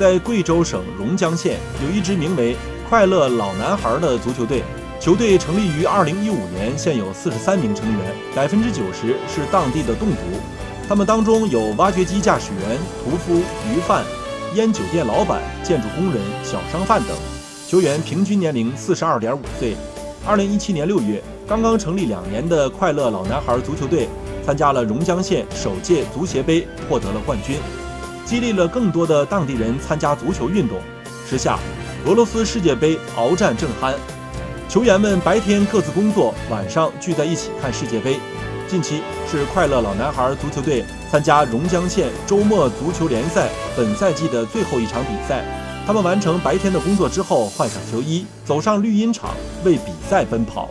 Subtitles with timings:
[0.00, 2.56] 在贵州省榕江县有一支名为
[2.88, 4.62] “快乐老男孩”的足球队。
[4.98, 6.14] 球队成立于2015
[6.54, 10.40] 年，现有43名成员，百分之九十是当地的侗族。
[10.88, 14.02] 他们当中有挖掘机驾驶员、屠夫、鱼贩、
[14.54, 17.14] 烟酒店老板、建筑工人、小商贩等。
[17.68, 19.76] 球员平均年龄42.5岁。
[20.26, 24.08] 2017年6月，刚刚成立两年的快乐老男孩足球队
[24.46, 27.56] 参加了榕江县首届足协杯，获得了冠军，
[28.24, 30.78] 激励了更多的当地人参加足球运动。
[31.28, 31.58] 时下，
[32.06, 33.94] 俄罗斯世界杯鏖战正酣。
[34.68, 38.18] 球员们白天各自工作，晚上聚在一起看世界杯。
[38.68, 45.44] 近期是快乐老男孩足球队参加榕江县周末足球联赛本赛季的最后一场比赛。
[45.86, 49.30] 他们完成白天的工作之后，换上球衣，走上绿茵场
[49.64, 50.70] 为比赛奔跑。